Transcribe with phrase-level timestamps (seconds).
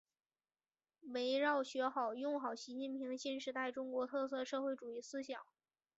[1.13, 5.39] 围绕学好、用好习近平新时代中国特色社会主义思想